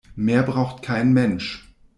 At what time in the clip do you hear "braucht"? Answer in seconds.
0.41-0.81